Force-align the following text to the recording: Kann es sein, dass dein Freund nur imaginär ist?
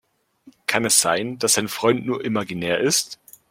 Kann 0.65 0.83
es 0.85 0.99
sein, 0.99 1.37
dass 1.37 1.53
dein 1.53 1.67
Freund 1.67 2.07
nur 2.07 2.25
imaginär 2.25 2.79
ist? 2.79 3.19